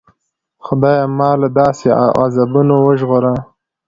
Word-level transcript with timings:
خدایه 0.65 1.05
ما 1.17 1.29
له 1.41 1.47
داسې 1.59 1.87
غضبونو 2.19 2.75
وژغوره. 2.87 3.33